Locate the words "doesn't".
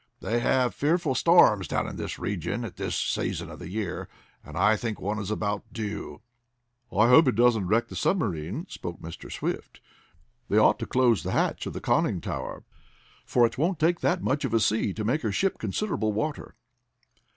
7.35-7.67